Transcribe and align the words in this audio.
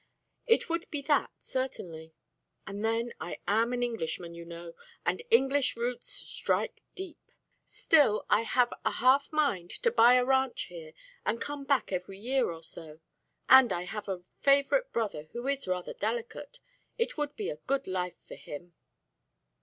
It 0.47 0.67
would 0.67 0.89
be 0.89 1.03
that 1.03 1.29
certainly. 1.37 2.15
But 2.65 2.81
then 2.81 3.13
I 3.19 3.37
am 3.47 3.71
an 3.71 3.83
Englishman, 3.83 4.33
you 4.33 4.45
know, 4.45 4.73
and 5.05 5.21
English 5.29 5.75
roots 5.77 6.07
strike 6.11 6.81
deep. 6.95 7.31
Still, 7.65 8.25
I 8.27 8.41
have 8.41 8.73
a 8.83 8.93
half 8.93 9.31
mind 9.31 9.69
to 9.83 9.91
buy 9.91 10.15
a 10.15 10.25
ranch 10.25 10.63
here 10.63 10.93
and 11.23 11.39
come 11.39 11.65
back 11.65 11.91
every 11.91 12.17
year 12.17 12.49
or 12.49 12.63
so. 12.63 12.99
And 13.47 13.71
I 13.71 13.83
have 13.83 14.07
a 14.09 14.23
favourite 14.39 14.91
brother 14.91 15.29
who 15.33 15.47
is 15.47 15.67
rather 15.67 15.93
delicate; 15.93 16.59
it 16.97 17.15
would 17.15 17.35
be 17.35 17.51
a 17.51 17.57
good 17.67 17.85
life 17.85 18.17
for 18.23 18.33
him." 18.33 18.73